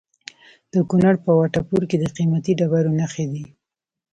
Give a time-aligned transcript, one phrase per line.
[0.73, 3.43] د کونړ په وټه پور کې د قیمتي ډبرو نښې دي.